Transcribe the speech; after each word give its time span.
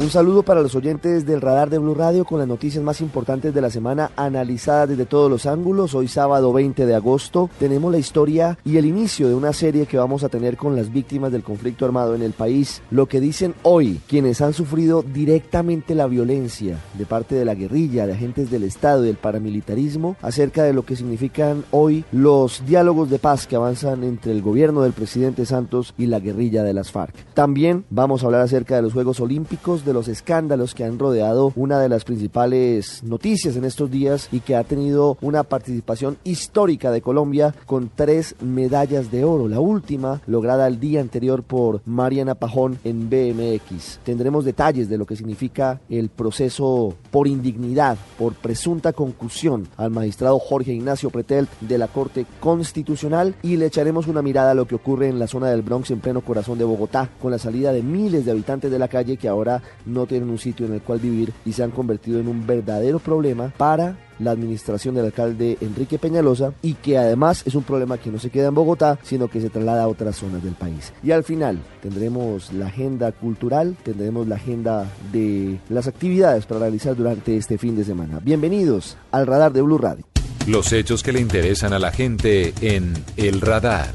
Un 0.00 0.10
saludo 0.10 0.42
para 0.42 0.60
los 0.60 0.74
oyentes 0.74 1.24
del 1.24 1.40
radar 1.40 1.70
de 1.70 1.78
Blue 1.78 1.94
Radio 1.94 2.24
con 2.24 2.40
las 2.40 2.48
noticias 2.48 2.82
más 2.82 3.00
importantes 3.00 3.54
de 3.54 3.60
la 3.60 3.70
semana 3.70 4.10
analizadas 4.16 4.88
desde 4.88 5.06
todos 5.06 5.30
los 5.30 5.46
ángulos. 5.46 5.94
Hoy 5.94 6.08
sábado 6.08 6.52
20 6.52 6.84
de 6.84 6.96
agosto 6.96 7.48
tenemos 7.60 7.92
la 7.92 7.98
historia 7.98 8.58
y 8.64 8.76
el 8.76 8.86
inicio 8.86 9.28
de 9.28 9.36
una 9.36 9.52
serie 9.52 9.86
que 9.86 9.96
vamos 9.96 10.24
a 10.24 10.28
tener 10.28 10.56
con 10.56 10.74
las 10.74 10.92
víctimas 10.92 11.30
del 11.30 11.44
conflicto 11.44 11.84
armado 11.84 12.16
en 12.16 12.22
el 12.22 12.32
país. 12.32 12.82
Lo 12.90 13.06
que 13.06 13.20
dicen 13.20 13.54
hoy 13.62 14.00
quienes 14.08 14.40
han 14.40 14.52
sufrido 14.52 15.02
directamente 15.02 15.94
la 15.94 16.08
violencia 16.08 16.80
de 16.94 17.06
parte 17.06 17.36
de 17.36 17.44
la 17.44 17.54
guerrilla, 17.54 18.06
de 18.06 18.14
agentes 18.14 18.50
del 18.50 18.64
Estado 18.64 19.04
y 19.04 19.06
del 19.06 19.16
paramilitarismo 19.16 20.16
acerca 20.22 20.64
de 20.64 20.72
lo 20.72 20.84
que 20.84 20.96
significan 20.96 21.64
hoy 21.70 22.04
los 22.10 22.66
diálogos 22.66 23.10
de 23.10 23.20
paz 23.20 23.46
que 23.46 23.56
avanzan 23.56 24.02
entre 24.02 24.32
el 24.32 24.42
gobierno 24.42 24.82
del 24.82 24.92
presidente 24.92 25.46
Santos 25.46 25.94
y 25.96 26.06
la 26.06 26.18
guerrilla 26.18 26.64
de 26.64 26.74
las 26.74 26.90
FARC. 26.90 27.14
También 27.32 27.84
vamos 27.90 28.22
a 28.22 28.26
hablar 28.26 28.40
acerca 28.40 28.74
de 28.74 28.82
los 28.82 28.92
Juegos 28.92 29.20
Olímpicos 29.20 29.83
de 29.84 29.92
los 29.92 30.08
escándalos 30.08 30.74
que 30.74 30.84
han 30.84 30.98
rodeado 30.98 31.52
una 31.56 31.78
de 31.78 31.88
las 31.88 32.04
principales 32.04 33.02
noticias 33.02 33.56
en 33.56 33.64
estos 33.64 33.90
días 33.90 34.28
y 34.32 34.40
que 34.40 34.56
ha 34.56 34.64
tenido 34.64 35.18
una 35.20 35.42
participación 35.42 36.16
histórica 36.24 36.90
de 36.90 37.02
Colombia 37.02 37.54
con 37.66 37.90
tres 37.94 38.34
medallas 38.40 39.10
de 39.10 39.24
oro. 39.24 39.48
La 39.48 39.60
última 39.60 40.20
lograda 40.26 40.66
el 40.66 40.80
día 40.80 41.00
anterior 41.00 41.42
por 41.42 41.80
Mariana 41.84 42.34
Pajón 42.34 42.78
en 42.84 43.08
BMX. 43.10 44.00
Tendremos 44.04 44.44
detalles 44.44 44.88
de 44.88 44.98
lo 44.98 45.06
que 45.06 45.16
significa 45.16 45.80
el 45.88 46.08
proceso 46.08 46.94
por 47.10 47.28
indignidad, 47.28 47.98
por 48.18 48.34
presunta 48.34 48.92
concusión 48.92 49.68
al 49.76 49.90
magistrado 49.90 50.38
Jorge 50.38 50.72
Ignacio 50.72 51.10
Pretel 51.10 51.48
de 51.60 51.78
la 51.78 51.88
Corte 51.88 52.26
Constitucional 52.40 53.34
y 53.42 53.56
le 53.56 53.66
echaremos 53.66 54.06
una 54.06 54.22
mirada 54.22 54.52
a 54.52 54.54
lo 54.54 54.66
que 54.66 54.74
ocurre 54.74 55.08
en 55.08 55.18
la 55.18 55.26
zona 55.26 55.48
del 55.48 55.62
Bronx 55.62 55.90
en 55.90 56.00
pleno 56.00 56.20
corazón 56.20 56.58
de 56.58 56.64
Bogotá 56.64 57.10
con 57.20 57.30
la 57.30 57.38
salida 57.38 57.72
de 57.72 57.82
miles 57.82 58.24
de 58.24 58.32
habitantes 58.32 58.70
de 58.70 58.78
la 58.78 58.88
calle 58.88 59.16
que 59.16 59.28
ahora 59.28 59.62
no 59.86 60.06
tienen 60.06 60.30
un 60.30 60.38
sitio 60.38 60.66
en 60.66 60.74
el 60.74 60.82
cual 60.82 61.00
vivir 61.00 61.32
y 61.44 61.52
se 61.52 61.62
han 61.62 61.70
convertido 61.70 62.20
en 62.20 62.28
un 62.28 62.46
verdadero 62.46 62.98
problema 62.98 63.52
para 63.56 63.96
la 64.18 64.30
administración 64.30 64.94
del 64.94 65.06
alcalde 65.06 65.58
Enrique 65.60 65.98
Peñalosa 65.98 66.52
y 66.62 66.74
que 66.74 66.98
además 66.98 67.42
es 67.46 67.54
un 67.54 67.64
problema 67.64 67.98
que 67.98 68.10
no 68.10 68.18
se 68.18 68.30
queda 68.30 68.48
en 68.48 68.54
Bogotá, 68.54 68.98
sino 69.02 69.28
que 69.28 69.40
se 69.40 69.50
traslada 69.50 69.84
a 69.84 69.88
otras 69.88 70.16
zonas 70.16 70.42
del 70.42 70.54
país. 70.54 70.92
Y 71.02 71.10
al 71.10 71.24
final 71.24 71.58
tendremos 71.82 72.52
la 72.52 72.66
agenda 72.66 73.12
cultural, 73.12 73.76
tendremos 73.82 74.28
la 74.28 74.36
agenda 74.36 74.86
de 75.12 75.58
las 75.68 75.86
actividades 75.86 76.46
para 76.46 76.60
realizar 76.60 76.96
durante 76.96 77.36
este 77.36 77.58
fin 77.58 77.76
de 77.76 77.84
semana. 77.84 78.20
Bienvenidos 78.22 78.96
al 79.10 79.26
radar 79.26 79.52
de 79.52 79.62
Blue 79.62 79.78
Radio. 79.78 80.04
Los 80.46 80.72
hechos 80.72 81.02
que 81.02 81.12
le 81.12 81.20
interesan 81.20 81.72
a 81.72 81.78
la 81.78 81.90
gente 81.90 82.52
en 82.60 82.92
El 83.16 83.40
Radar. 83.40 83.88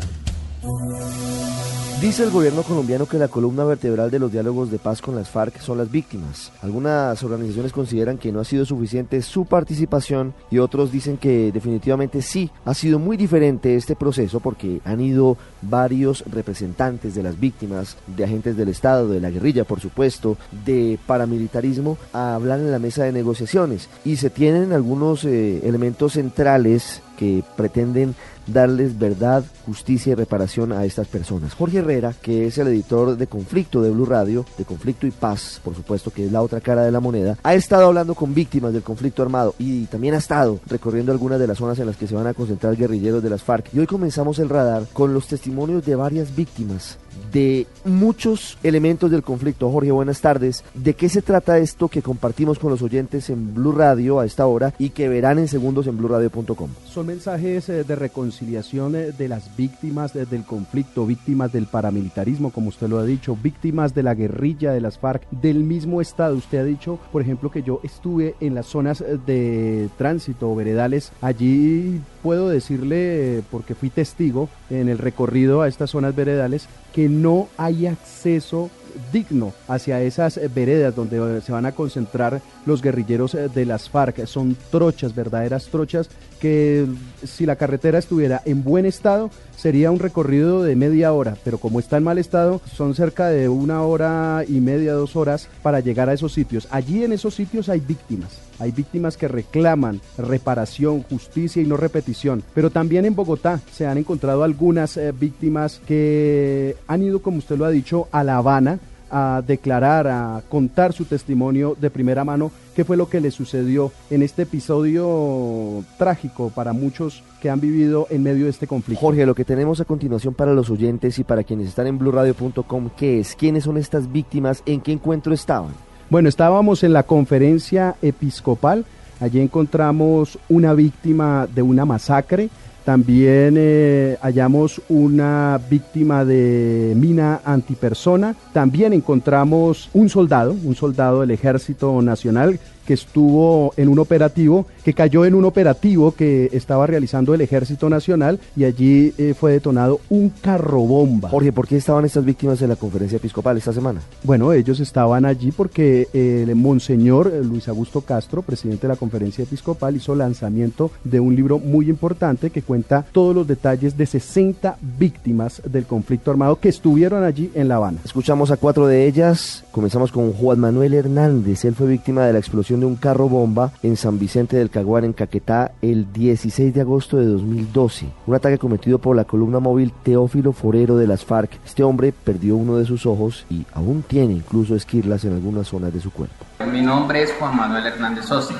Dice 2.01 2.23
el 2.23 2.29
gobierno 2.29 2.63
colombiano 2.63 3.07
que 3.07 3.17
la 3.17 3.27
columna 3.27 3.65
vertebral 3.65 4.09
de 4.09 4.19
los 4.19 4.31
diálogos 4.31 4.71
de 4.71 4.79
paz 4.79 5.01
con 5.01 5.17
las 5.17 5.29
FARC 5.29 5.59
son 5.59 5.79
las 5.79 5.91
víctimas. 5.91 6.49
Algunas 6.61 7.21
organizaciones 7.23 7.73
consideran 7.73 8.17
que 8.17 8.31
no 8.31 8.39
ha 8.39 8.45
sido 8.45 8.65
suficiente 8.65 9.21
su 9.21 9.43
participación 9.43 10.33
y 10.49 10.59
otros 10.59 10.93
dicen 10.93 11.17
que 11.17 11.51
definitivamente 11.51 12.21
sí. 12.21 12.51
Ha 12.63 12.73
sido 12.73 12.99
muy 12.99 13.17
diferente 13.17 13.75
este 13.75 13.97
proceso 13.97 14.39
porque 14.39 14.79
han 14.85 15.01
ido 15.01 15.35
varios 15.61 16.23
representantes 16.31 17.15
de 17.15 17.23
las 17.23 17.37
víctimas, 17.37 17.97
de 18.07 18.23
agentes 18.23 18.55
del 18.55 18.69
Estado, 18.69 19.09
de 19.09 19.19
la 19.19 19.29
guerrilla 19.29 19.65
por 19.65 19.81
supuesto, 19.81 20.37
de 20.65 20.97
paramilitarismo, 21.05 21.97
a 22.13 22.33
hablar 22.33 22.59
en 22.59 22.71
la 22.71 22.79
mesa 22.79 23.03
de 23.03 23.11
negociaciones. 23.11 23.89
Y 24.05 24.15
se 24.15 24.29
tienen 24.29 24.71
algunos 24.71 25.25
eh, 25.25 25.59
elementos 25.67 26.13
centrales 26.13 27.01
que 27.19 27.43
pretenden 27.57 28.15
darles 28.47 28.97
verdad, 28.97 29.43
justicia 29.65 30.13
y 30.13 30.15
reparación 30.15 30.71
a 30.71 30.85
estas 30.85 31.07
personas. 31.07 31.53
Jorge 31.53 31.79
Herrera, 31.79 32.13
que 32.19 32.47
es 32.47 32.57
el 32.57 32.69
editor 32.69 33.17
de 33.17 33.27
Conflicto 33.27 33.81
de 33.81 33.91
Blue 33.91 34.05
Radio, 34.05 34.45
de 34.57 34.63
Conflicto 34.63 35.05
y 35.05 35.11
Paz, 35.11 35.59
por 35.61 35.75
supuesto, 35.75 36.11
que 36.11 36.25
es 36.25 36.31
la 36.31 36.41
otra 36.41 36.61
cara 36.61 36.83
de 36.83 36.91
la 36.91 37.01
moneda, 37.01 37.37
ha 37.43 37.53
estado 37.55 37.87
hablando 37.87 38.15
con 38.15 38.33
víctimas 38.33 38.71
del 38.71 38.83
conflicto 38.83 39.21
armado 39.21 39.53
y 39.59 39.85
también 39.87 40.13
ha 40.13 40.19
estado 40.19 40.61
recorriendo 40.67 41.11
algunas 41.11 41.39
de 41.39 41.47
las 41.47 41.57
zonas 41.57 41.77
en 41.79 41.87
las 41.87 41.97
que 41.97 42.07
se 42.07 42.15
van 42.15 42.27
a 42.27 42.33
concentrar 42.33 42.77
guerrilleros 42.77 43.21
de 43.21 43.29
las 43.29 43.43
FARC. 43.43 43.73
Y 43.73 43.79
hoy 43.79 43.85
comenzamos 43.85 44.39
el 44.39 44.47
radar 44.47 44.85
con 44.93 45.13
los 45.13 45.27
testimonios 45.27 45.85
de 45.85 45.95
varias 45.95 46.33
víctimas 46.33 46.97
de 47.31 47.67
muchos 47.85 48.57
elementos 48.63 49.11
del 49.11 49.23
conflicto. 49.23 49.71
Jorge, 49.71 49.91
buenas 49.91 50.21
tardes. 50.21 50.63
¿De 50.73 50.93
qué 50.93 51.09
se 51.09 51.21
trata 51.21 51.57
esto 51.57 51.87
que 51.87 52.01
compartimos 52.01 52.59
con 52.59 52.71
los 52.71 52.81
oyentes 52.81 53.29
en 53.29 53.53
Blue 53.53 53.71
Radio 53.71 54.19
a 54.19 54.25
esta 54.25 54.47
hora 54.47 54.73
y 54.79 54.89
que 54.89 55.09
verán 55.09 55.39
en 55.39 55.47
segundos 55.47 55.87
en 55.87 55.97
bluradio.com? 55.97 56.69
Son 56.87 57.08
mensajes 57.09 57.67
eh, 57.69 57.83
de 57.83 57.95
reconciliación 57.95 58.95
eh, 58.95 59.11
de 59.11 59.27
las 59.27 59.57
víctimas 59.57 60.15
eh, 60.15 60.27
del 60.27 60.43
conflicto, 60.43 61.07
víctimas 61.07 61.51
del 61.51 61.65
paramilitarismo, 61.65 62.51
como 62.51 62.69
usted 62.69 62.87
lo 62.87 62.99
ha 62.99 63.03
dicho, 63.03 63.35
víctimas 63.35 63.95
de 63.95 64.03
la 64.03 64.13
guerrilla 64.13 64.73
de 64.73 64.79
las 64.79 64.99
FARC, 64.99 65.27
del 65.31 65.63
mismo 65.63 66.01
Estado. 66.01 66.35
Usted 66.35 66.59
ha 66.59 66.63
dicho, 66.63 66.99
por 67.11 67.23
ejemplo, 67.23 67.49
que 67.49 67.63
yo 67.63 67.79
estuve 67.81 68.35
en 68.41 68.53
las 68.53 68.67
zonas 68.67 69.03
de 69.25 69.89
tránsito, 69.97 70.53
veredales. 70.53 71.11
Allí 71.19 71.99
puedo 72.21 72.47
decirle, 72.47 73.41
porque 73.49 73.73
fui 73.73 73.89
testigo 73.89 74.47
en 74.69 74.87
el 74.87 74.99
recorrido 74.99 75.63
a 75.63 75.67
estas 75.67 75.89
zonas 75.89 76.15
veredales, 76.15 76.67
que 76.93 77.09
no 77.09 77.47
hay 77.57 77.87
acceso 77.87 78.69
digno 79.11 79.53
hacia 79.67 80.01
esas 80.01 80.39
veredas 80.53 80.95
donde 80.95 81.41
se 81.41 81.51
van 81.51 81.65
a 81.65 81.73
concentrar 81.73 82.41
los 82.65 82.81
guerrilleros 82.81 83.37
de 83.53 83.65
las 83.65 83.89
FARC. 83.89 84.25
Son 84.25 84.55
trochas, 84.71 85.15
verdaderas 85.15 85.67
trochas, 85.67 86.09
que 86.39 86.85
si 87.23 87.45
la 87.45 87.55
carretera 87.55 87.99
estuviera 87.99 88.41
en 88.45 88.63
buen 88.63 88.85
estado 88.85 89.29
sería 89.55 89.91
un 89.91 89.99
recorrido 89.99 90.63
de 90.63 90.75
media 90.75 91.11
hora, 91.11 91.35
pero 91.43 91.57
como 91.57 91.79
está 91.79 91.97
en 91.97 92.03
mal 92.03 92.17
estado 92.17 92.61
son 92.73 92.95
cerca 92.95 93.27
de 93.27 93.49
una 93.49 93.81
hora 93.81 94.43
y 94.47 94.61
media, 94.61 94.93
dos 94.93 95.15
horas 95.15 95.49
para 95.61 95.81
llegar 95.81 96.09
a 96.09 96.13
esos 96.13 96.33
sitios. 96.33 96.67
Allí 96.71 97.03
en 97.03 97.11
esos 97.11 97.35
sitios 97.35 97.67
hay 97.67 97.81
víctimas, 97.81 98.39
hay 98.59 98.71
víctimas 98.71 99.17
que 99.17 99.27
reclaman 99.27 100.01
reparación, 100.17 101.03
justicia 101.03 101.61
y 101.61 101.65
no 101.65 101.77
repetición, 101.77 102.43
pero 102.53 102.69
también 102.69 103.05
en 103.05 103.15
Bogotá 103.15 103.59
se 103.71 103.87
han 103.87 103.97
encontrado 103.97 104.43
algunas 104.43 104.97
eh, 104.97 105.11
víctimas 105.11 105.81
que 105.85 106.75
han 106.87 107.03
ido, 107.03 107.21
como 107.21 107.37
usted 107.37 107.57
lo 107.57 107.65
ha 107.65 107.71
dicho, 107.71 108.07
a 108.11 108.23
La 108.23 108.37
Habana 108.37 108.79
a 109.11 109.41
declarar, 109.45 110.07
a 110.07 110.43
contar 110.49 110.93
su 110.93 111.05
testimonio 111.05 111.75
de 111.79 111.89
primera 111.89 112.23
mano, 112.23 112.51
qué 112.75 112.83
fue 112.83 112.97
lo 112.97 113.09
que 113.09 113.21
le 113.21 113.31
sucedió 113.31 113.91
en 114.09 114.21
este 114.21 114.43
episodio 114.43 115.83
trágico 115.97 116.51
para 116.53 116.73
muchos 116.73 117.23
que 117.41 117.49
han 117.49 117.59
vivido 117.59 118.07
en 118.09 118.23
medio 118.23 118.45
de 118.45 118.51
este 118.51 118.67
conflicto. 118.67 119.01
Jorge, 119.01 119.25
lo 119.25 119.35
que 119.35 119.45
tenemos 119.45 119.79
a 119.81 119.85
continuación 119.85 120.33
para 120.33 120.53
los 120.53 120.69
oyentes 120.69 121.19
y 121.19 121.23
para 121.23 121.43
quienes 121.43 121.67
están 121.67 121.87
en 121.87 121.97
blurradio.com, 121.97 122.89
¿qué 122.95 123.19
es? 123.19 123.35
¿Quiénes 123.35 123.63
son 123.63 123.77
estas 123.77 124.11
víctimas? 124.11 124.63
¿En 124.65 124.81
qué 124.81 124.91
encuentro 124.91 125.33
estaban? 125.33 125.88
Bueno, 126.09 126.27
estábamos 126.27 126.83
en 126.83 126.93
la 126.93 127.03
conferencia 127.03 127.95
episcopal, 128.01 128.83
allí 129.19 129.39
encontramos 129.39 130.39
una 130.49 130.73
víctima 130.73 131.47
de 131.53 131.61
una 131.61 131.85
masacre, 131.85 132.49
también 132.83 133.53
eh, 133.59 134.17
hallamos 134.21 134.81
una 134.89 135.59
víctima 135.69 136.25
de 136.25 136.93
mina 136.95 137.41
antipersona. 137.45 138.35
También 138.51 138.93
encontramos 138.93 139.91
un 139.93 140.09
soldado, 140.09 140.55
un 140.63 140.73
soldado 140.73 141.21
del 141.21 141.29
Ejército 141.29 142.01
Nacional 142.01 142.59
que 142.89 142.95
estuvo 142.95 143.71
en 143.77 143.87
un 143.87 143.99
operativo, 143.99 144.65
que 144.83 144.95
cayó 144.95 145.23
en 145.23 145.35
un 145.35 145.45
operativo 145.45 146.11
que 146.11 146.49
estaba 146.53 146.87
realizando 146.87 147.35
el 147.35 147.41
Ejército 147.41 147.87
Nacional 147.87 148.39
y 148.55 148.63
allí 148.63 149.13
eh, 149.19 149.35
fue 149.39 149.51
detonado 149.51 149.99
un 150.09 150.29
carro 150.29 150.81
bomba. 150.81 151.29
Jorge, 151.29 151.53
¿por 151.53 151.67
qué 151.67 151.77
estaban 151.77 152.05
estas 152.05 152.25
víctimas 152.25 152.59
en 152.63 152.69
la 152.69 152.77
conferencia 152.77 153.17
episcopal 153.17 153.55
esta 153.57 153.73
semana? 153.73 154.01
Bueno, 154.23 154.53
ellos 154.53 154.79
estaban 154.79 155.25
allí 155.25 155.51
porque 155.51 156.07
el 156.13 156.55
Monseñor 156.55 157.31
Luis 157.45 157.67
Augusto 157.67 158.01
Castro, 158.01 158.41
presidente 158.41 158.87
de 158.87 158.93
la 158.93 158.99
conferencia 158.99 159.43
episcopal, 159.43 159.95
hizo 159.95 160.15
lanzamiento 160.15 160.89
de 161.03 161.19
un 161.19 161.35
libro 161.35 161.59
muy 161.59 161.91
importante 161.91 162.49
que 162.49 162.63
cuenta 162.63 163.05
todos 163.11 163.35
los 163.35 163.45
detalles 163.45 163.97
de 163.97 164.07
60 164.07 164.79
víctimas 164.97 165.61
del 165.63 165.85
conflicto 165.85 166.31
armado 166.31 166.59
que 166.59 166.69
estuvieron 166.69 167.23
allí 167.23 167.51
en 167.53 167.67
La 167.67 167.75
Habana. 167.75 167.99
Escuchamos 168.03 168.49
a 168.49 168.57
cuatro 168.57 168.87
de 168.87 169.05
ellas. 169.05 169.63
Comenzamos 169.69 170.11
con 170.11 170.33
Juan 170.33 170.59
Manuel 170.59 170.95
Hernández. 170.95 171.65
Él 171.65 171.75
fue 171.75 171.85
víctima 171.85 172.25
de 172.25 172.33
la 172.33 172.39
explosión 172.39 172.78
un 172.87 172.95
carro 172.95 173.29
bomba 173.29 173.71
en 173.83 173.97
San 173.97 174.19
Vicente 174.19 174.57
del 174.57 174.69
Caguán, 174.69 175.05
en 175.05 175.13
Caquetá, 175.13 175.71
el 175.81 176.11
16 176.11 176.73
de 176.73 176.81
agosto 176.81 177.17
de 177.17 177.25
2012. 177.25 178.07
Un 178.27 178.35
ataque 178.35 178.57
cometido 178.57 178.99
por 178.99 179.15
la 179.15 179.25
columna 179.25 179.59
móvil 179.59 179.91
Teófilo 180.03 180.53
Forero 180.53 180.97
de 180.97 181.07
las 181.07 181.25
FARC. 181.25 181.51
Este 181.65 181.83
hombre 181.83 182.11
perdió 182.11 182.55
uno 182.55 182.77
de 182.77 182.85
sus 182.85 183.05
ojos 183.05 183.45
y 183.49 183.65
aún 183.73 184.03
tiene 184.03 184.33
incluso 184.33 184.75
esquirlas 184.75 185.25
en 185.25 185.33
algunas 185.33 185.67
zonas 185.67 185.93
de 185.93 186.01
su 186.01 186.11
cuerpo. 186.11 186.45
Mi 186.71 186.81
nombre 186.81 187.23
es 187.23 187.33
Juan 187.33 187.55
Manuel 187.55 187.85
Hernández 187.85 188.25
Sosa. 188.25 188.55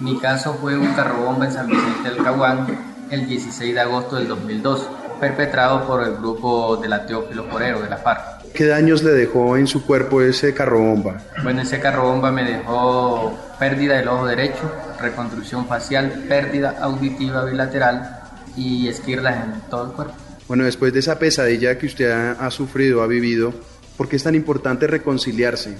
Mi 0.00 0.18
caso 0.18 0.54
fue 0.54 0.76
un 0.76 0.92
carro 0.94 1.24
bomba 1.24 1.46
en 1.46 1.52
San 1.52 1.68
Vicente 1.68 2.10
del 2.10 2.24
Caguán 2.24 2.66
el 3.10 3.26
16 3.26 3.74
de 3.74 3.80
agosto 3.80 4.16
del 4.16 4.26
2002, 4.26 4.88
perpetrado 5.20 5.86
por 5.86 6.02
el 6.02 6.16
grupo 6.16 6.76
de 6.78 6.88
la 6.88 7.04
Teófilo 7.04 7.44
Forero 7.44 7.80
de 7.80 7.90
la 7.90 7.98
FARC. 7.98 8.31
¿Qué 8.54 8.66
daños 8.66 9.02
le 9.02 9.12
dejó 9.12 9.56
en 9.56 9.66
su 9.66 9.86
cuerpo 9.86 10.20
ese 10.20 10.52
carro 10.52 10.80
bomba? 10.80 11.22
Bueno, 11.42 11.62
ese 11.62 11.80
carro 11.80 12.04
bomba 12.04 12.30
me 12.30 12.44
dejó 12.44 13.32
pérdida 13.58 13.96
del 13.96 14.08
ojo 14.08 14.26
derecho, 14.26 14.70
reconstrucción 15.00 15.66
facial, 15.66 16.24
pérdida 16.28 16.76
auditiva 16.80 17.44
bilateral 17.46 18.20
y 18.54 18.88
esquirlas 18.88 19.44
en 19.44 19.60
todo 19.70 19.86
el 19.86 19.92
cuerpo. 19.92 20.14
Bueno, 20.48 20.64
después 20.64 20.92
de 20.92 20.98
esa 20.98 21.18
pesadilla 21.18 21.78
que 21.78 21.86
usted 21.86 22.10
ha, 22.10 22.32
ha 22.32 22.50
sufrido, 22.50 23.02
ha 23.02 23.06
vivido, 23.06 23.54
¿por 23.96 24.08
qué 24.08 24.16
es 24.16 24.22
tan 24.22 24.34
importante 24.34 24.86
reconciliarse? 24.86 25.78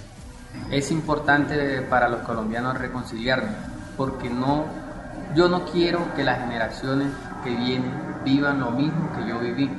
Es 0.71 0.91
importante 0.91 1.83
para 1.91 2.09
los 2.09 2.21
colombianos 2.21 2.79
reconciliarnos, 2.79 3.55
porque 3.99 4.31
no, 4.31 4.65
yo 5.37 5.49
no 5.49 5.67
quiero 5.67 6.15
que 6.17 6.25
las 6.25 6.39
generaciones 6.39 7.09
que 7.45 7.51
vienen 7.51 7.93
vivan 8.25 8.61
lo 8.61 8.71
mismo 8.71 9.11
que 9.15 9.29
yo 9.29 9.39
viví, 9.41 9.71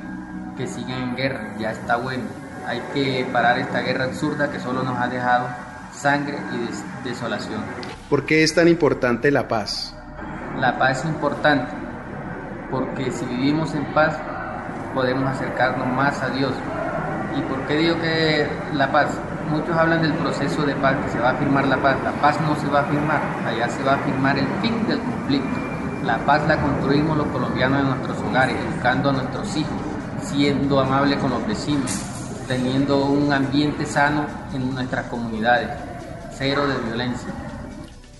que 0.56 0.68
sigan 0.68 1.02
en 1.02 1.16
guerra, 1.16 1.56
ya 1.58 1.72
está 1.72 1.96
bueno. 1.96 2.43
Hay 2.66 2.80
que 2.92 3.26
parar 3.32 3.58
esta 3.58 3.80
guerra 3.80 4.04
absurda 4.04 4.50
que 4.50 4.58
solo 4.58 4.82
nos 4.82 4.98
ha 4.98 5.08
dejado 5.08 5.48
sangre 5.92 6.38
y 6.52 6.66
des 6.66 6.82
desolación. 7.04 7.62
¿Por 8.08 8.24
qué 8.24 8.42
es 8.42 8.54
tan 8.54 8.68
importante 8.68 9.30
la 9.30 9.48
paz? 9.48 9.94
La 10.58 10.78
paz 10.78 11.00
es 11.00 11.04
importante 11.06 11.72
porque 12.70 13.10
si 13.10 13.24
vivimos 13.26 13.74
en 13.74 13.84
paz 13.94 14.16
podemos 14.94 15.28
acercarnos 15.28 15.86
más 15.88 16.22
a 16.22 16.30
Dios. 16.30 16.52
¿Y 17.36 17.42
por 17.42 17.58
qué 17.66 17.76
digo 17.76 18.00
que 18.00 18.46
la 18.72 18.90
paz? 18.90 19.08
Muchos 19.50 19.76
hablan 19.76 20.00
del 20.00 20.14
proceso 20.14 20.62
de 20.62 20.74
paz, 20.76 20.96
que 21.04 21.10
se 21.10 21.18
va 21.18 21.30
a 21.30 21.34
firmar 21.34 21.66
la 21.66 21.76
paz. 21.76 21.96
La 22.02 22.12
paz 22.12 22.40
no 22.40 22.56
se 22.56 22.66
va 22.68 22.80
a 22.80 22.84
firmar, 22.84 23.20
allá 23.46 23.68
se 23.68 23.82
va 23.82 23.94
a 23.94 23.98
firmar 23.98 24.38
el 24.38 24.46
fin 24.62 24.86
del 24.86 24.98
conflicto. 25.00 25.58
La 26.04 26.18
paz 26.18 26.46
la 26.46 26.56
construimos 26.60 27.16
los 27.16 27.26
colombianos 27.28 27.80
en 27.80 27.86
nuestros 27.88 28.18
hogares, 28.20 28.56
educando 28.56 29.10
a 29.10 29.12
nuestros 29.12 29.56
hijos, 29.56 29.72
siendo 30.22 30.80
amables 30.80 31.18
con 31.18 31.30
los 31.30 31.46
vecinos, 31.46 31.90
teniendo 32.46 33.06
un 33.06 33.32
ambiente 33.32 33.86
sano 33.86 34.26
en 34.52 34.74
nuestras 34.74 35.06
comunidades, 35.06 35.68
cero 36.36 36.66
de 36.66 36.78
violencia. 36.86 37.28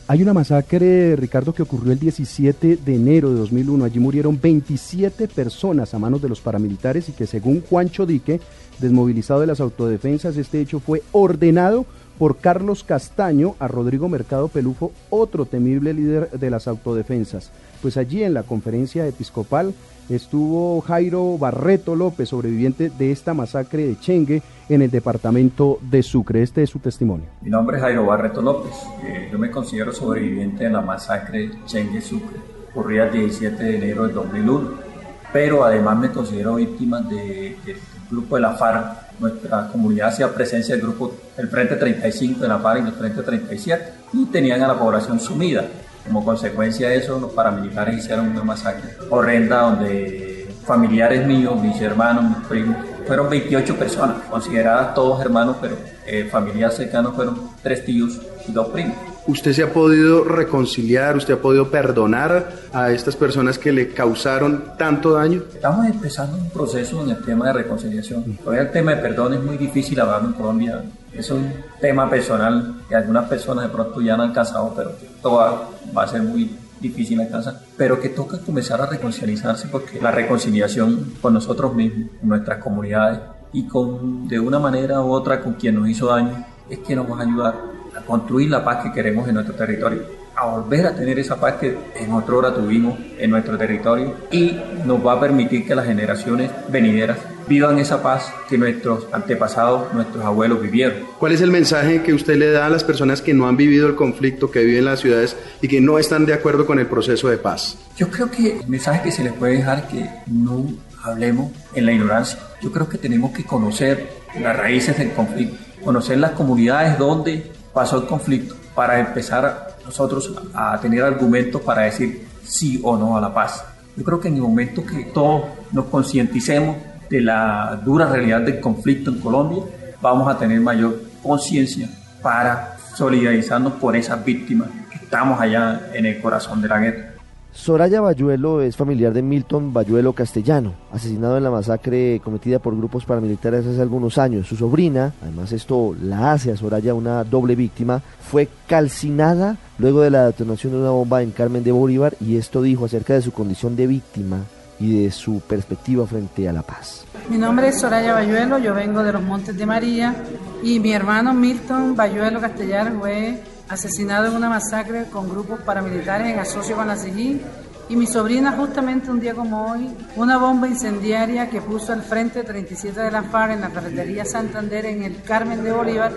Hay 0.06 0.22
una 0.22 0.34
masacre, 0.34 1.16
Ricardo, 1.16 1.54
que 1.54 1.62
ocurrió 1.62 1.92
el 1.92 1.98
17 1.98 2.76
de 2.76 2.94
enero 2.94 3.30
de 3.30 3.38
2001. 3.38 3.86
Allí 3.86 3.98
murieron 3.98 4.38
27 4.38 5.28
personas 5.28 5.94
a 5.94 5.98
manos 5.98 6.20
de 6.20 6.28
los 6.28 6.42
paramilitares 6.42 7.08
y 7.08 7.12
que 7.12 7.26
según 7.26 7.62
Juancho 7.62 8.04
Dique, 8.04 8.38
desmovilizado 8.80 9.40
de 9.40 9.46
las 9.46 9.60
autodefensas, 9.60 10.36
este 10.36 10.60
hecho 10.60 10.78
fue 10.78 11.02
ordenado 11.12 11.86
por 12.18 12.36
Carlos 12.36 12.84
Castaño 12.84 13.54
a 13.58 13.66
Rodrigo 13.66 14.10
Mercado 14.10 14.48
Pelufo, 14.48 14.92
otro 15.08 15.46
temible 15.46 15.94
líder 15.94 16.30
de 16.30 16.50
las 16.50 16.68
autodefensas. 16.68 17.50
Pues 17.80 17.96
allí 17.96 18.22
en 18.22 18.34
la 18.34 18.42
conferencia 18.42 19.06
episcopal 19.06 19.74
estuvo 20.08 20.80
Jairo 20.80 21.38
Barreto 21.38 21.94
López, 21.94 22.28
sobreviviente 22.28 22.90
de 22.90 23.12
esta 23.12 23.34
masacre 23.34 23.86
de 23.86 23.98
Chengue 23.98 24.42
en 24.68 24.82
el 24.82 24.90
departamento 24.90 25.78
de 25.82 26.02
Sucre. 26.02 26.42
Este 26.42 26.62
es 26.62 26.70
su 26.70 26.78
testimonio. 26.78 27.26
Mi 27.40 27.50
nombre 27.50 27.76
es 27.76 27.82
Jairo 27.82 28.06
Barreto 28.06 28.42
López. 28.42 28.74
Eh, 29.04 29.28
yo 29.30 29.38
me 29.38 29.50
considero 29.50 29.92
sobreviviente 29.92 30.64
de 30.64 30.70
la 30.70 30.80
masacre 30.80 31.50
Chengue 31.66 32.00
Sucre, 32.00 32.38
ocurrida 32.70 33.04
el 33.04 33.12
17 33.12 33.62
de 33.62 33.76
enero 33.76 34.04
del 34.04 34.14
2001. 34.14 34.94
Pero 35.32 35.64
además 35.64 35.98
me 35.98 36.10
considero 36.10 36.54
víctima 36.54 37.00
del 37.00 37.56
de, 37.64 37.76
grupo 38.10 38.36
de 38.36 38.42
la 38.42 38.52
FARC. 38.52 39.18
Nuestra 39.18 39.68
comunidad 39.68 40.08
hacía 40.08 40.32
presencia 40.32 40.74
del 40.74 40.82
grupo 40.82 41.12
el 41.36 41.48
Frente 41.48 41.76
35 41.76 42.40
de 42.40 42.48
la 42.48 42.58
FARC 42.58 42.84
y 42.84 42.88
el 42.88 42.94
Frente 42.94 43.22
37 43.22 43.92
y 44.12 44.26
tenían 44.26 44.62
a 44.62 44.68
la 44.68 44.78
población 44.78 45.18
sumida. 45.18 45.64
Como 46.04 46.24
consecuencia 46.24 46.88
de 46.88 46.96
eso, 46.96 47.18
los 47.18 47.32
paramilitares 47.32 47.98
hicieron 47.98 48.28
una 48.28 48.44
masacre 48.44 48.90
horrenda 49.10 49.62
donde 49.62 50.48
familiares 50.64 51.26
míos, 51.26 51.60
mis 51.60 51.80
hermanos, 51.80 52.24
mis 52.24 52.46
primos, 52.46 52.76
fueron 53.06 53.28
28 53.28 53.76
personas, 53.76 54.16
consideradas 54.30 54.94
todos 54.94 55.20
hermanos, 55.20 55.56
pero 55.60 55.76
eh, 56.06 56.28
familias 56.30 56.74
cercanas 56.76 57.14
fueron 57.14 57.50
tres 57.62 57.84
tíos 57.84 58.20
y 58.48 58.52
dos 58.52 58.68
primos. 58.68 58.96
¿Usted 59.26 59.52
se 59.54 59.62
ha 59.62 59.72
podido 59.72 60.22
reconciliar, 60.22 61.16
usted 61.16 61.34
ha 61.34 61.38
podido 61.38 61.70
perdonar 61.70 62.52
a 62.74 62.90
estas 62.90 63.16
personas 63.16 63.58
que 63.58 63.72
le 63.72 63.88
causaron 63.88 64.64
tanto 64.76 65.12
daño? 65.12 65.42
Estamos 65.54 65.86
empezando 65.86 66.36
un 66.36 66.50
proceso 66.50 67.02
en 67.02 67.10
el 67.10 67.24
tema 67.24 67.46
de 67.46 67.54
reconciliación. 67.54 68.36
Todavía 68.36 68.62
el 68.62 68.70
tema 68.70 68.94
de 68.94 69.00
perdón 69.00 69.34
es 69.34 69.42
muy 69.42 69.56
difícil 69.56 69.98
hablarlo 69.98 70.28
en 70.28 70.34
Colombia. 70.34 70.82
Es 71.16 71.30
un 71.30 71.52
tema 71.80 72.10
personal 72.10 72.82
que 72.88 72.94
algunas 72.94 73.28
personas 73.28 73.64
de 73.64 73.70
pronto 73.70 74.00
ya 74.00 74.14
han 74.14 74.20
alcanzado, 74.20 74.72
pero 74.76 74.92
todo 75.22 75.36
va, 75.36 75.68
va 75.96 76.02
a 76.02 76.08
ser 76.08 76.22
muy 76.22 76.50
difícil 76.80 77.20
alcanzar. 77.20 77.60
Pero 77.76 78.00
que 78.00 78.10
toca 78.10 78.38
comenzar 78.38 78.80
a 78.80 78.86
reconciliarse 78.86 79.68
porque 79.68 80.00
la 80.00 80.10
reconciliación 80.10 81.14
con 81.20 81.34
nosotros 81.34 81.74
mismos, 81.74 82.10
con 82.20 82.28
nuestras 82.28 82.58
comunidades 82.58 83.20
y 83.52 83.66
con 83.66 84.28
de 84.28 84.38
una 84.40 84.58
manera 84.58 85.00
u 85.00 85.10
otra 85.10 85.40
con 85.40 85.54
quien 85.54 85.76
nos 85.76 85.88
hizo 85.88 86.06
daño, 86.06 86.44
es 86.68 86.78
que 86.80 86.96
nos 86.96 87.10
va 87.10 87.18
a 87.18 87.22
ayudar 87.22 87.54
a 87.96 88.00
construir 88.00 88.50
la 88.50 88.64
paz 88.64 88.82
que 88.82 88.92
queremos 88.92 89.28
en 89.28 89.34
nuestro 89.34 89.54
territorio, 89.54 90.02
a 90.34 90.46
volver 90.46 90.86
a 90.86 90.94
tener 90.94 91.18
esa 91.18 91.36
paz 91.36 91.54
que 91.54 91.76
en 91.94 92.12
otra 92.12 92.34
hora 92.34 92.54
tuvimos 92.54 92.98
en 93.18 93.30
nuestro 93.30 93.56
territorio 93.56 94.14
y 94.30 94.58
nos 94.84 95.04
va 95.04 95.12
a 95.12 95.20
permitir 95.20 95.66
que 95.66 95.74
las 95.74 95.86
generaciones 95.86 96.50
venideras 96.68 97.18
vivan 97.48 97.78
esa 97.78 98.02
paz 98.02 98.32
que 98.48 98.58
nuestros 98.58 99.06
antepasados, 99.12 99.92
nuestros 99.94 100.24
abuelos 100.24 100.60
vivieron. 100.60 101.04
¿Cuál 101.18 101.32
es 101.32 101.40
el 101.40 101.50
mensaje 101.50 102.02
que 102.02 102.14
usted 102.14 102.36
le 102.36 102.50
da 102.50 102.66
a 102.66 102.70
las 102.70 102.84
personas 102.84 103.22
que 103.22 103.34
no 103.34 103.48
han 103.48 103.56
vivido 103.56 103.86
el 103.86 103.94
conflicto, 103.94 104.50
que 104.50 104.60
viven 104.60 104.80
en 104.80 104.84
las 104.86 105.00
ciudades 105.00 105.36
y 105.60 105.68
que 105.68 105.80
no 105.80 105.98
están 105.98 106.26
de 106.26 106.34
acuerdo 106.34 106.66
con 106.66 106.78
el 106.78 106.86
proceso 106.86 107.28
de 107.28 107.38
paz? 107.38 107.76
Yo 107.96 108.08
creo 108.08 108.30
que 108.30 108.58
el 108.60 108.68
mensaje 108.68 109.02
que 109.02 109.12
se 109.12 109.24
les 109.24 109.32
puede 109.32 109.56
dejar 109.56 109.78
es 109.80 109.84
que 109.84 110.10
no 110.26 110.66
hablemos 111.02 111.52
en 111.74 111.86
la 111.86 111.92
ignorancia. 111.92 112.38
Yo 112.62 112.72
creo 112.72 112.88
que 112.88 112.98
tenemos 112.98 113.32
que 113.32 113.44
conocer 113.44 114.08
las 114.40 114.56
raíces 114.56 114.96
del 114.98 115.12
conflicto, 115.12 115.56
conocer 115.84 116.18
las 116.18 116.32
comunidades 116.32 116.98
donde 116.98 117.50
pasó 117.72 117.98
el 117.98 118.06
conflicto 118.06 118.54
para 118.74 118.98
empezar 118.98 119.76
nosotros 119.84 120.32
a 120.54 120.80
tener 120.80 121.02
argumentos 121.02 121.60
para 121.60 121.82
decir 121.82 122.26
sí 122.42 122.80
o 122.82 122.96
no 122.96 123.16
a 123.16 123.20
la 123.20 123.32
paz. 123.32 123.64
Yo 123.96 124.02
creo 124.02 124.20
que 124.20 124.28
en 124.28 124.34
el 124.36 124.42
momento 124.42 124.84
que 124.84 125.04
todos 125.04 125.44
nos 125.70 125.86
concienticemos 125.86 126.76
de 127.10 127.20
la 127.20 127.80
dura 127.84 128.06
realidad 128.06 128.40
del 128.42 128.60
conflicto 128.60 129.10
en 129.10 129.20
Colombia, 129.20 129.62
vamos 130.00 130.28
a 130.28 130.38
tener 130.38 130.60
mayor 130.60 131.00
conciencia 131.22 131.88
para 132.22 132.76
solidarizarnos 132.94 133.74
por 133.74 133.96
esas 133.96 134.24
víctimas 134.24 134.68
que 134.90 134.96
estamos 134.96 135.40
allá 135.40 135.88
en 135.92 136.06
el 136.06 136.20
corazón 136.20 136.62
de 136.62 136.68
la 136.68 136.78
guerra. 136.78 137.14
Soraya 137.54 138.00
Bayuelo 138.00 138.62
es 138.62 138.76
familiar 138.76 139.12
de 139.12 139.22
Milton 139.22 139.72
Bayuelo 139.72 140.12
Castellano, 140.12 140.74
asesinado 140.90 141.36
en 141.36 141.44
la 141.44 141.52
masacre 141.52 142.20
cometida 142.22 142.58
por 142.58 142.76
grupos 142.76 143.04
paramilitares 143.04 143.64
hace 143.64 143.80
algunos 143.80 144.18
años. 144.18 144.48
Su 144.48 144.56
sobrina, 144.56 145.12
además 145.22 145.52
esto 145.52 145.94
la 146.02 146.32
hace 146.32 146.50
a 146.50 146.56
Soraya 146.56 146.94
una 146.94 147.22
doble 147.22 147.54
víctima, 147.54 148.02
fue 148.20 148.48
calcinada 148.66 149.56
luego 149.78 150.00
de 150.00 150.10
la 150.10 150.26
detonación 150.26 150.72
de 150.72 150.80
una 150.80 150.90
bomba 150.90 151.22
en 151.22 151.30
Carmen 151.30 151.62
de 151.62 151.70
Bolívar 151.70 152.16
y 152.20 152.36
esto 152.38 152.60
dijo 152.60 152.86
acerca 152.86 153.14
de 153.14 153.22
su 153.22 153.30
condición 153.30 153.76
de 153.76 153.86
víctima 153.86 154.38
y 154.80 155.04
de 155.04 155.10
su 155.10 155.40
perspectiva 155.40 156.06
frente 156.06 156.48
a 156.48 156.52
la 156.52 156.62
paz. 156.62 157.04
Mi 157.28 157.38
nombre 157.38 157.68
es 157.68 157.80
Soraya 157.80 158.12
Bayuelo, 158.12 158.58
yo 158.58 158.74
vengo 158.74 159.02
de 159.02 159.12
los 159.12 159.22
Montes 159.22 159.56
de 159.56 159.66
María 159.66 160.14
y 160.62 160.80
mi 160.80 160.92
hermano 160.92 161.32
Milton 161.32 161.96
Bayuelo 161.96 162.40
Castellano 162.40 163.00
fue 163.00 163.42
asesinado 163.68 164.26
en 164.26 164.34
una 164.34 164.48
masacre 164.48 165.06
con 165.10 165.28
grupos 165.28 165.60
paramilitares 165.60 166.32
en 166.32 166.38
asocio 166.38 166.76
con 166.76 166.86
la 166.86 166.96
SIGIN 166.96 167.40
y 167.88 167.96
mi 167.96 168.06
sobrina 168.06 168.52
justamente 168.52 169.10
un 169.10 169.20
día 169.20 169.34
como 169.34 169.70
hoy, 169.70 169.90
una 170.16 170.38
bomba 170.38 170.66
incendiaria 170.66 171.50
que 171.50 171.60
puso 171.60 171.92
al 171.92 172.02
frente 172.02 172.42
37 172.42 172.98
de 172.98 173.10
la 173.10 173.22
FARC 173.22 173.52
en 173.52 173.60
la 173.60 173.70
carretería 173.70 174.24
Santander 174.24 174.86
en 174.86 175.02
el 175.02 175.22
Carmen 175.22 175.62
de 175.62 175.72
Bolívar, 175.72 176.12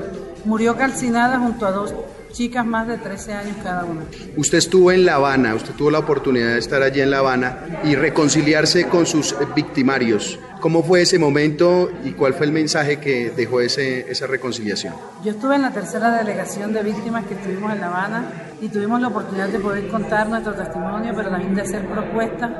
murió 0.45 0.77
calcinada 0.77 1.39
junto 1.39 1.67
a 1.67 1.71
dos 1.71 1.93
chicas 2.37 2.67
más 2.67 2.87
de 2.87 2.99
13 2.99 3.33
años 3.33 3.57
cada 3.63 3.83
una. 3.83 4.01
Usted 4.35 4.59
estuvo 4.59 4.91
en 4.91 5.07
La 5.07 5.15
Habana, 5.15 5.55
usted 5.55 5.73
tuvo 5.73 5.89
la 5.89 5.97
oportunidad 5.97 6.49
de 6.49 6.59
estar 6.59 6.83
allí 6.83 7.01
en 7.01 7.09
La 7.09 7.17
Habana 7.17 7.65
y 7.83 7.95
reconciliarse 7.95 8.87
con 8.87 9.07
sus 9.07 9.35
victimarios. 9.55 10.37
¿Cómo 10.59 10.83
fue 10.83 11.01
ese 11.01 11.17
momento 11.17 11.89
y 12.03 12.11
cuál 12.11 12.35
fue 12.35 12.45
el 12.45 12.51
mensaje 12.51 12.99
que 12.99 13.31
dejó 13.31 13.59
ese, 13.61 14.11
esa 14.11 14.27
reconciliación? 14.27 14.93
Yo 15.23 15.31
estuve 15.31 15.55
en 15.55 15.63
la 15.63 15.71
tercera 15.71 16.15
delegación 16.15 16.73
de 16.73 16.83
víctimas 16.83 17.25
que 17.25 17.33
estuvimos 17.33 17.73
en 17.73 17.81
La 17.81 17.87
Habana 17.87 18.25
y 18.61 18.69
tuvimos 18.69 19.01
la 19.01 19.07
oportunidad 19.07 19.47
de 19.47 19.57
poder 19.57 19.87
contar 19.87 20.29
nuestro 20.29 20.53
testimonio, 20.53 21.13
pero 21.15 21.31
también 21.31 21.55
de 21.55 21.63
hacer 21.63 21.87
propuestas 21.87 22.51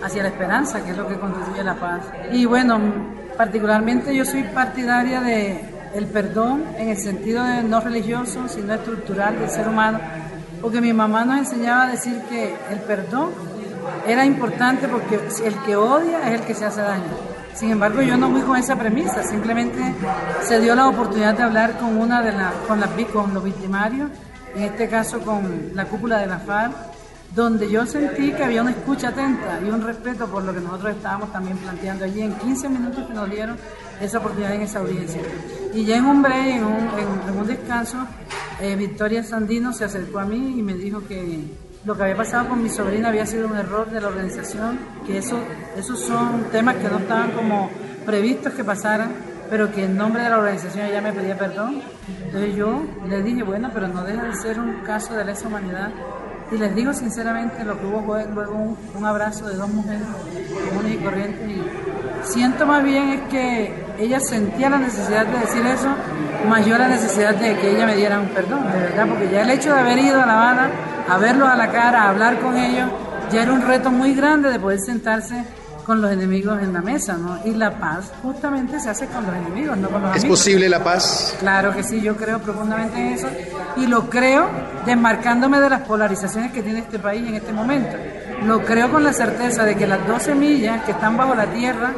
hacia 0.00 0.22
la 0.22 0.28
esperanza, 0.28 0.84
que 0.84 0.92
es 0.92 0.96
lo 0.96 1.08
que 1.08 1.16
constituye 1.16 1.64
la 1.64 1.74
paz. 1.74 2.02
Y 2.30 2.44
bueno, 2.44 2.80
particularmente 3.36 4.14
yo 4.14 4.24
soy 4.24 4.44
partidaria 4.44 5.20
de 5.20 5.73
el 5.94 6.06
perdón 6.06 6.64
en 6.76 6.88
el 6.88 6.98
sentido 6.98 7.44
de 7.44 7.62
no 7.62 7.80
religioso, 7.80 8.48
sino 8.48 8.74
estructural 8.74 9.38
del 9.38 9.48
ser 9.48 9.68
humano, 9.68 10.00
porque 10.60 10.80
mi 10.80 10.92
mamá 10.92 11.24
nos 11.24 11.38
enseñaba 11.38 11.84
a 11.84 11.90
decir 11.90 12.20
que 12.28 12.54
el 12.70 12.80
perdón 12.80 13.30
era 14.06 14.24
importante 14.24 14.88
porque 14.88 15.20
el 15.44 15.54
que 15.62 15.76
odia 15.76 16.28
es 16.28 16.40
el 16.40 16.46
que 16.46 16.54
se 16.54 16.64
hace 16.64 16.80
daño. 16.80 17.04
Sin 17.54 17.70
embargo, 17.70 18.02
yo 18.02 18.16
no 18.16 18.30
fui 18.30 18.40
con 18.42 18.56
esa 18.56 18.76
premisa, 18.76 19.22
simplemente 19.22 19.78
se 20.42 20.60
dio 20.60 20.74
la 20.74 20.88
oportunidad 20.88 21.36
de 21.36 21.44
hablar 21.44 21.78
con 21.78 21.96
una 21.96 22.20
de 22.20 22.32
las, 22.32 22.52
con, 22.66 22.80
con 23.12 23.32
los 23.32 23.44
victimarios, 23.44 24.10
en 24.56 24.64
este 24.64 24.88
caso 24.88 25.20
con 25.20 25.70
la 25.74 25.84
cúpula 25.84 26.18
de 26.18 26.26
la 26.26 26.38
FARC, 26.38 26.74
donde 27.34 27.68
yo 27.70 27.84
sentí 27.84 28.32
que 28.32 28.44
había 28.44 28.62
una 28.62 28.70
escucha 28.70 29.08
atenta 29.08 29.60
y 29.64 29.68
un 29.68 29.82
respeto 29.82 30.26
por 30.26 30.44
lo 30.44 30.54
que 30.54 30.60
nosotros 30.60 30.94
estábamos 30.96 31.32
también 31.32 31.58
planteando 31.58 32.04
allí 32.04 32.22
en 32.22 32.32
15 32.34 32.68
minutos 32.68 33.06
que 33.06 33.14
nos 33.14 33.28
dieron 33.28 33.56
esa 34.00 34.18
oportunidad 34.18 34.54
en 34.54 34.62
esa 34.62 34.78
audiencia. 34.78 35.20
Y 35.74 35.84
ya 35.84 35.96
en 35.96 36.04
un 36.04 36.22
break, 36.22 36.56
en 36.56 36.64
un, 36.64 37.46
descanso, 37.46 37.98
eh, 38.60 38.76
Victoria 38.76 39.24
Sandino 39.24 39.72
se 39.72 39.84
acercó 39.84 40.20
a 40.20 40.24
mí 40.24 40.58
y 40.58 40.62
me 40.62 40.74
dijo 40.74 41.04
que 41.06 41.40
lo 41.84 41.96
que 41.96 42.02
había 42.02 42.16
pasado 42.16 42.48
con 42.48 42.62
mi 42.62 42.70
sobrina 42.70 43.08
había 43.08 43.26
sido 43.26 43.46
un 43.48 43.56
error 43.56 43.90
de 43.90 44.00
la 44.00 44.08
organización, 44.08 44.78
que 45.06 45.18
eso, 45.18 45.38
esos 45.76 46.00
son 46.00 46.44
temas 46.50 46.76
que 46.76 46.88
no 46.88 46.98
estaban 46.98 47.32
como 47.32 47.70
previstos 48.06 48.54
que 48.54 48.64
pasaran, 48.64 49.12
pero 49.50 49.70
que 49.70 49.84
en 49.84 49.96
nombre 49.96 50.22
de 50.22 50.30
la 50.30 50.38
organización 50.38 50.86
ella 50.86 51.02
me 51.02 51.12
pedía 51.12 51.36
perdón. 51.36 51.82
Entonces 52.24 52.54
yo 52.56 52.82
le 53.08 53.22
dije, 53.22 53.42
bueno, 53.42 53.70
pero 53.74 53.88
no 53.88 54.02
deja 54.04 54.24
de 54.24 54.34
ser 54.34 54.58
un 54.58 54.82
caso 54.82 55.14
de 55.14 55.24
lesa 55.24 55.48
humanidad. 55.48 55.90
Y 56.52 56.58
les 56.58 56.74
digo 56.74 56.92
sinceramente, 56.92 57.64
lo 57.64 57.78
que 57.78 57.86
hubo 57.86 58.02
fue 58.04 58.26
luego 58.26 58.76
un, 58.96 59.04
abrazo 59.04 59.46
de 59.48 59.56
dos 59.56 59.68
mujeres 59.68 60.02
comunes 60.68 60.94
y 60.94 60.96
corrientes. 60.98 61.50
Y 61.50 61.62
siento 62.24 62.66
más 62.66 62.84
bien 62.84 63.10
es 63.10 63.20
que 63.28 63.74
ella 63.98 64.20
sentía 64.20 64.70
la 64.70 64.78
necesidad 64.78 65.26
de 65.26 65.38
decir 65.38 65.66
eso, 65.66 65.88
mayor 66.48 66.80
la 66.80 66.88
necesidad 66.88 67.34
de 67.34 67.56
que 67.56 67.74
ella 67.74 67.86
me 67.86 67.96
diera 67.96 68.20
un 68.20 68.28
perdón, 68.28 68.70
de 68.72 68.78
verdad, 68.78 69.06
porque 69.08 69.30
ya 69.30 69.42
el 69.42 69.50
hecho 69.50 69.72
de 69.72 69.80
haber 69.80 69.98
ido 69.98 70.22
a 70.22 70.26
La 70.26 70.34
Habana 70.34 70.70
a 71.08 71.18
verlos 71.18 71.48
a 71.48 71.56
la 71.56 71.70
cara, 71.70 72.04
a 72.04 72.10
hablar 72.10 72.40
con 72.40 72.56
ellos, 72.56 72.88
ya 73.30 73.42
era 73.42 73.52
un 73.52 73.62
reto 73.62 73.90
muy 73.90 74.14
grande 74.14 74.50
de 74.50 74.58
poder 74.58 74.78
sentarse 74.80 75.44
con 75.84 76.00
los 76.00 76.10
enemigos 76.10 76.62
en 76.62 76.72
la 76.72 76.80
mesa, 76.80 77.16
¿no? 77.16 77.38
Y 77.44 77.54
la 77.54 77.78
paz 77.78 78.10
justamente 78.22 78.80
se 78.80 78.90
hace 78.90 79.06
con 79.06 79.26
los 79.26 79.34
enemigos, 79.34 79.76
no 79.76 79.88
con 79.88 80.02
los 80.02 80.16
¿Es 80.16 80.22
amigos. 80.22 80.40
posible 80.40 80.68
la 80.68 80.82
paz? 80.82 81.36
Claro 81.38 81.72
que 81.74 81.82
sí, 81.82 82.00
yo 82.00 82.16
creo 82.16 82.40
profundamente 82.40 82.98
en 82.98 83.12
eso 83.14 83.28
y 83.76 83.86
lo 83.86 84.08
creo 84.08 84.48
desmarcándome 84.86 85.60
de 85.60 85.70
las 85.70 85.82
polarizaciones 85.82 86.52
que 86.52 86.62
tiene 86.62 86.80
este 86.80 86.98
país 86.98 87.26
en 87.26 87.34
este 87.34 87.52
momento. 87.52 87.96
Lo 88.44 88.62
creo 88.64 88.90
con 88.90 89.04
la 89.04 89.12
certeza 89.12 89.64
de 89.64 89.76
que 89.76 89.86
las 89.86 90.06
dos 90.06 90.22
semillas 90.22 90.82
que 90.84 90.92
están 90.92 91.16
bajo 91.16 91.34
la 91.34 91.46
tierra 91.46 91.92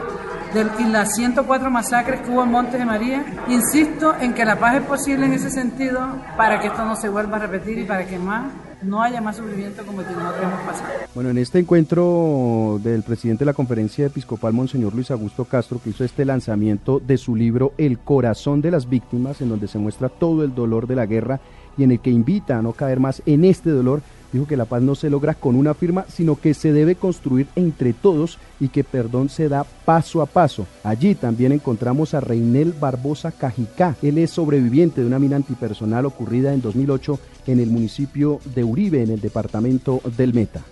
del, 0.54 0.70
y 0.78 0.84
las 0.84 1.14
104 1.14 1.70
masacres 1.70 2.20
que 2.20 2.30
hubo 2.30 2.44
en 2.44 2.50
Montes 2.50 2.78
de 2.78 2.84
María, 2.84 3.24
insisto 3.48 4.14
en 4.20 4.32
que 4.34 4.44
la 4.44 4.56
paz 4.56 4.76
es 4.76 4.82
posible 4.82 5.26
en 5.26 5.32
ese 5.32 5.50
sentido 5.50 6.00
para 6.36 6.60
que 6.60 6.68
esto 6.68 6.84
no 6.84 6.96
se 6.96 7.08
vuelva 7.08 7.36
a 7.36 7.40
repetir 7.40 7.78
y 7.78 7.84
para 7.84 8.06
que 8.06 8.18
más 8.18 8.44
no 8.86 9.02
haya 9.02 9.20
más 9.20 9.36
sufrimiento 9.36 9.84
como 9.84 10.00
el 10.00 10.06
que 10.06 10.14
nosotros 10.14 10.44
hemos 10.44 10.60
pasado. 10.60 10.88
Bueno, 11.14 11.30
en 11.30 11.38
este 11.38 11.58
encuentro 11.58 12.80
del 12.82 13.02
presidente 13.02 13.40
de 13.40 13.46
la 13.46 13.54
conferencia 13.54 14.06
episcopal, 14.06 14.52
Monseñor 14.52 14.94
Luis 14.94 15.10
Augusto 15.10 15.44
Castro, 15.44 15.80
que 15.82 15.90
hizo 15.90 16.04
este 16.04 16.24
lanzamiento 16.24 17.00
de 17.00 17.18
su 17.18 17.34
libro 17.34 17.72
El 17.78 17.98
corazón 17.98 18.60
de 18.60 18.70
las 18.70 18.88
víctimas, 18.88 19.40
en 19.40 19.48
donde 19.48 19.68
se 19.68 19.78
muestra 19.78 20.08
todo 20.08 20.44
el 20.44 20.54
dolor 20.54 20.86
de 20.86 20.96
la 20.96 21.06
guerra 21.06 21.40
y 21.78 21.84
en 21.84 21.92
el 21.92 22.00
que 22.00 22.10
invita 22.10 22.58
a 22.58 22.62
no 22.62 22.72
caer 22.72 23.00
más 23.00 23.22
en 23.26 23.44
este 23.44 23.70
dolor, 23.70 24.02
dijo 24.32 24.46
que 24.46 24.56
la 24.56 24.64
paz 24.64 24.82
no 24.82 24.94
se 24.94 25.10
logra 25.10 25.34
con 25.34 25.56
una 25.56 25.74
firma, 25.74 26.04
sino 26.08 26.36
que 26.36 26.54
se 26.54 26.72
debe 26.72 26.94
construir 26.94 27.46
entre 27.54 27.92
todos 27.92 28.38
y 28.60 28.68
que 28.68 28.84
perdón 28.84 29.28
se 29.28 29.48
da 29.48 29.64
paso 29.84 30.22
a 30.22 30.26
paso. 30.26 30.66
Allí 30.84 31.14
también 31.14 31.52
encontramos 31.52 32.14
a 32.14 32.20
Reinel 32.20 32.72
Barbosa 32.72 33.32
Cajicá. 33.32 33.96
Él 34.02 34.18
es 34.18 34.30
sobreviviente 34.30 35.00
de 35.00 35.06
una 35.06 35.18
mina 35.18 35.36
antipersonal 35.36 36.06
ocurrida 36.06 36.52
en 36.52 36.60
2008 36.60 37.18
en 37.46 37.60
el 37.60 37.70
municipio 37.70 38.40
de 38.54 38.64
Uribe, 38.64 39.02
en 39.02 39.10
el 39.10 39.20
departamento 39.20 40.00
del 40.16 40.34
Meta. 40.34 40.62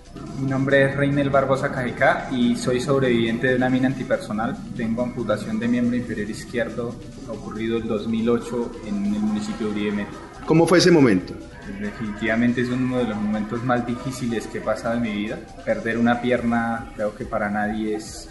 Mi 0.41 0.49
nombre 0.51 0.85
es 0.85 0.97
Reinel 0.97 1.31
Barbosa 1.31 1.71
Cajicá 1.71 2.29
y 2.33 2.57
soy 2.57 2.81
sobreviviente 2.81 3.49
de 3.49 3.57
una 3.57 3.71
mina 3.71 3.89
antipersonal. 3.89 4.57
Tengo 4.77 5.03
amputación 5.03 5.59
de 5.59 5.69
miembro 5.69 5.97
inferior 5.97 6.29
izquierdo 6.29 6.95
ocurrido 7.29 7.79
en 7.79 7.89
2008 7.89 8.73
en 8.87 9.15
el 9.15 9.21
municipio 9.21 9.69
de 9.69 9.73
Uribe 9.73 9.93
Meta. 9.93 10.13
¿Cómo 10.47 10.67
fue 10.67 10.79
ese 10.79 10.91
momento? 10.91 11.35
Definitivamente 11.81 12.61
es 12.61 12.69
uno 12.69 12.99
de 12.99 13.05
los 13.05 13.17
momentos 13.17 13.65
más 13.65 13.87
difíciles 13.87 14.47
que 14.47 14.59
he 14.59 14.61
pasado 14.61 14.97
en 14.97 15.03
mi 15.03 15.13
vida. 15.13 15.39
Perder 15.65 15.99
una 15.99 16.21
pierna 16.21 16.93
creo 16.95 17.15
que 17.15 17.25
para 17.25 17.49
nadie 17.49 17.97
es 17.97 18.29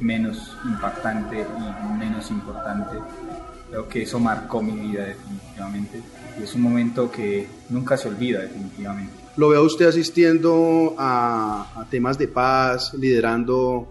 menos 0.00 0.56
impactante 0.64 1.40
y 1.40 1.98
menos 1.98 2.30
importante. 2.30 2.98
Creo 3.70 3.88
que 3.88 4.02
eso 4.02 4.18
marcó 4.18 4.60
mi 4.60 4.72
vida 4.72 5.04
definitivamente. 5.04 6.00
Y 6.38 6.42
es 6.42 6.54
un 6.54 6.62
momento 6.62 7.10
que 7.10 7.46
nunca 7.68 7.96
se 7.96 8.08
olvida 8.08 8.40
definitivamente. 8.40 9.12
Lo 9.36 9.48
veo 9.48 9.62
usted 9.62 9.86
asistiendo 9.86 10.96
a, 10.98 11.80
a 11.80 11.84
temas 11.88 12.18
de 12.18 12.28
paz, 12.28 12.92
liderando 12.94 13.86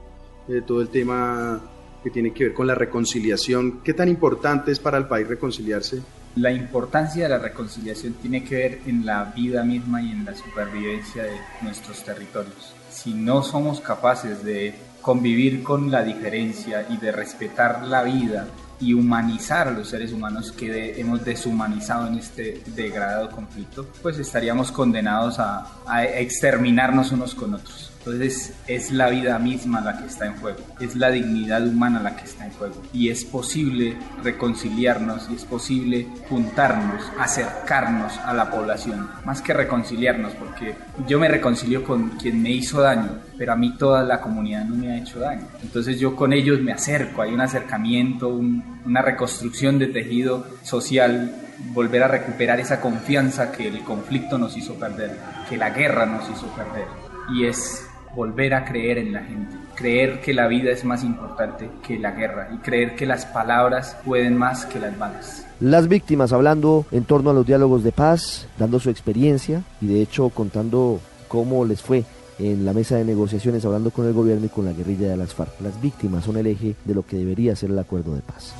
eh, 0.49 0.61
todo 0.65 0.81
el 0.81 0.89
tema 0.89 1.61
que 2.03 2.09
tiene 2.09 2.33
que 2.33 2.45
ver 2.45 2.53
con 2.53 2.67
la 2.67 2.75
reconciliación. 2.75 3.79
¿Qué 3.83 3.93
tan 3.93 4.09
importante 4.09 4.71
es 4.71 4.79
para 4.79 4.97
el 4.97 5.07
país 5.07 5.27
reconciliarse? 5.27 6.01
La 6.35 6.51
importancia 6.51 7.23
de 7.23 7.29
la 7.29 7.39
reconciliación 7.39 8.13
tiene 8.13 8.43
que 8.43 8.55
ver 8.55 8.81
en 8.85 9.05
la 9.05 9.25
vida 9.25 9.63
misma 9.63 10.01
y 10.01 10.11
en 10.11 10.25
la 10.25 10.35
supervivencia 10.35 11.23
de 11.23 11.37
nuestros 11.61 12.03
territorios. 12.03 12.73
Si 12.89 13.13
no 13.13 13.43
somos 13.43 13.79
capaces 13.81 14.43
de 14.43 14.75
convivir 15.01 15.63
con 15.63 15.89
la 15.89 16.03
diferencia 16.03 16.85
y 16.89 16.97
de 16.97 17.11
respetar 17.11 17.85
la 17.85 18.03
vida 18.03 18.47
y 18.79 18.93
humanizar 18.93 19.67
a 19.67 19.71
los 19.71 19.89
seres 19.89 20.11
humanos 20.11 20.51
que 20.51 20.99
hemos 20.99 21.23
deshumanizado 21.25 22.07
en 22.07 22.15
este 22.15 22.61
degradado 22.75 23.29
conflicto, 23.29 23.87
pues 24.01 24.17
estaríamos 24.17 24.71
condenados 24.71 25.39
a, 25.39 25.67
a 25.85 26.05
exterminarnos 26.05 27.11
unos 27.11 27.35
con 27.35 27.53
otros. 27.53 27.91
Entonces 28.11 28.55
es 28.65 28.91
la 28.91 29.07
vida 29.07 29.37
misma 29.37 29.81
la 29.81 29.99
que 29.99 30.07
está 30.07 30.25
en 30.25 30.35
juego, 30.37 30.57
es 30.79 30.95
la 30.95 31.11
dignidad 31.11 31.65
humana 31.67 32.01
la 32.01 32.15
que 32.15 32.23
está 32.23 32.43
en 32.43 32.51
juego 32.53 32.81
y 32.91 33.09
es 33.09 33.23
posible 33.23 33.95
reconciliarnos 34.23 35.29
y 35.29 35.35
es 35.35 35.45
posible 35.45 36.07
juntarnos, 36.27 37.03
acercarnos 37.19 38.17
a 38.17 38.33
la 38.33 38.49
población, 38.49 39.07
más 39.25 39.43
que 39.43 39.53
reconciliarnos, 39.53 40.33
porque 40.33 40.73
yo 41.07 41.19
me 41.19 41.27
reconcilio 41.27 41.83
con 41.83 42.09
quien 42.17 42.41
me 42.41 42.49
hizo 42.49 42.81
daño, 42.81 43.19
pero 43.37 43.53
a 43.53 43.55
mí 43.55 43.77
toda 43.77 44.01
la 44.03 44.21
comunidad 44.21 44.65
no 44.65 44.75
me 44.75 44.91
ha 44.91 44.97
hecho 44.97 45.19
daño. 45.19 45.47
Entonces 45.61 45.99
yo 45.99 46.15
con 46.15 46.33
ellos 46.33 46.61
me 46.61 46.71
acerco, 46.71 47.21
hay 47.21 47.31
un 47.31 47.41
acercamiento, 47.41 48.29
un, 48.29 48.81
una 48.85 49.03
reconstrucción 49.03 49.77
de 49.77 49.85
tejido 49.85 50.47
social 50.63 51.31
volver 51.73 52.01
a 52.01 52.07
recuperar 52.07 52.59
esa 52.59 52.81
confianza 52.81 53.51
que 53.51 53.67
el 53.67 53.83
conflicto 53.83 54.39
nos 54.39 54.57
hizo 54.57 54.73
perder, 54.79 55.15
que 55.47 55.57
la 55.57 55.69
guerra 55.69 56.07
nos 56.07 56.27
hizo 56.27 56.47
perder. 56.55 56.87
Y 57.31 57.45
es 57.45 57.88
volver 58.15 58.53
a 58.53 58.65
creer 58.65 58.97
en 58.97 59.13
la 59.13 59.23
gente, 59.23 59.55
creer 59.75 60.21
que 60.21 60.33
la 60.33 60.47
vida 60.47 60.71
es 60.71 60.83
más 60.85 61.03
importante 61.03 61.69
que 61.85 61.99
la 61.99 62.11
guerra 62.11 62.49
y 62.53 62.57
creer 62.57 62.95
que 62.95 63.05
las 63.05 63.25
palabras 63.25 63.97
pueden 64.05 64.37
más 64.37 64.65
que 64.65 64.79
las 64.79 64.97
balas. 64.97 65.45
Las 65.59 65.87
víctimas 65.87 66.33
hablando 66.33 66.85
en 66.91 67.03
torno 67.03 67.29
a 67.29 67.33
los 67.33 67.45
diálogos 67.45 67.83
de 67.83 67.91
paz, 67.91 68.47
dando 68.57 68.79
su 68.79 68.89
experiencia 68.89 69.63
y 69.81 69.87
de 69.87 70.01
hecho 70.01 70.29
contando 70.29 70.99
cómo 71.27 71.65
les 71.65 71.81
fue 71.81 72.03
en 72.39 72.65
la 72.65 72.73
mesa 72.73 72.95
de 72.95 73.05
negociaciones 73.05 73.65
hablando 73.65 73.91
con 73.91 74.07
el 74.07 74.13
gobierno 74.13 74.45
y 74.45 74.49
con 74.49 74.65
la 74.65 74.73
guerrilla 74.73 75.09
de 75.09 75.17
las 75.17 75.33
FARC. 75.33 75.59
Las 75.61 75.79
víctimas 75.81 76.23
son 76.23 76.37
el 76.37 76.47
eje 76.47 76.75
de 76.85 76.95
lo 76.95 77.05
que 77.05 77.17
debería 77.17 77.55
ser 77.55 77.69
el 77.69 77.79
acuerdo 77.79 78.15
de 78.15 78.21
paz. 78.21 78.55